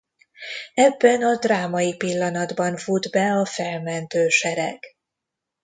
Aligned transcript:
Ebben 0.73 1.21
a 1.23 1.35
drámai 1.43 1.95
pillanatban 1.95 2.77
fut 2.77 3.09
be 3.11 3.31
a 3.31 3.45
felmentő 3.45 4.27
sereg. 4.27 4.79